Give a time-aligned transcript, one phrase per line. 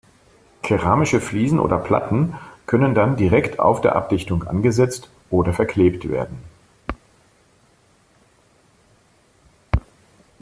[0.63, 2.33] Keramische Fliesen oder Platten
[2.65, 6.39] können dann direkt auf der Abdichtung angesetzt oder verklebt werden.